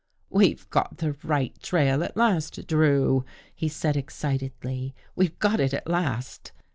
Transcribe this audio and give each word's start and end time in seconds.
"WeVe 0.35 0.67
got 0.71 0.97
the 0.97 1.15
right 1.21 1.61
trail 1.61 2.03
at 2.03 2.17
last. 2.17 2.65
Drew," 2.65 3.23
he 3.53 3.67
said 3.69 3.95
excitedly." 3.95 4.95
We've 5.15 5.37
got 5.37 5.59
it 5.59 5.75
at 5.75 5.85
last." 5.87 6.51